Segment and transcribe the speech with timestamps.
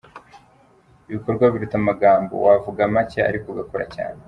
[1.09, 4.19] Ibikorwa biruta amagambo, wavuga make ariko ugakora cyane.